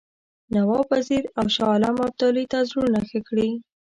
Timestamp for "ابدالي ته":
2.07-2.57